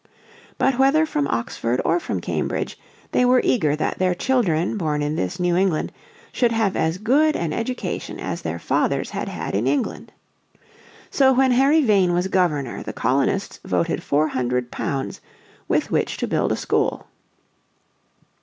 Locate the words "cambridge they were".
2.21-3.39